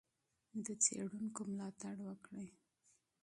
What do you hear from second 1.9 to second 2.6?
وکړئ.